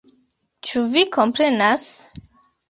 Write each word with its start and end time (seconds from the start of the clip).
Ĉu 0.69 0.81
vi 0.95 1.03
komprenas?? 1.17 1.87